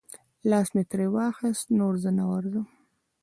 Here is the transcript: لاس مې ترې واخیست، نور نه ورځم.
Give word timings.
لاس 0.49 0.67
مې 0.75 0.83
ترې 0.89 1.07
واخیست، 1.15 1.65
نور 1.79 1.93
نه 2.17 2.23
ورځم. 2.31 2.65